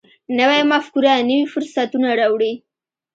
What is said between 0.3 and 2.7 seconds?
نوې مفکوره نوي فرصتونه راوړي